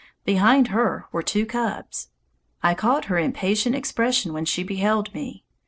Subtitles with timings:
[0.25, 2.07] Behind her were two cubs.
[2.63, 5.43] I caught her impatient expression when she beheld me.